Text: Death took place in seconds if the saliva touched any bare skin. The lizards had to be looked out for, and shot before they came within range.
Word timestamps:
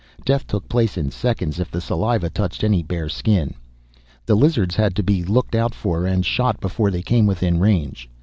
Death 0.25 0.47
took 0.47 0.67
place 0.67 0.97
in 0.97 1.11
seconds 1.11 1.59
if 1.59 1.69
the 1.69 1.79
saliva 1.79 2.27
touched 2.31 2.63
any 2.63 2.81
bare 2.81 3.07
skin. 3.07 3.53
The 4.25 4.33
lizards 4.33 4.75
had 4.75 4.95
to 4.95 5.03
be 5.03 5.23
looked 5.23 5.53
out 5.53 5.75
for, 5.75 6.07
and 6.07 6.25
shot 6.25 6.59
before 6.59 6.89
they 6.89 7.03
came 7.03 7.27
within 7.27 7.59
range. 7.59 8.09